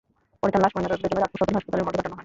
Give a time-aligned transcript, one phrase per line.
[0.39, 2.19] পরে তাঁর লাশ ময়নাতদন্তের জন্য চাঁদপুর সদর হাসপাতালের মর্গে পাঠানো হয়।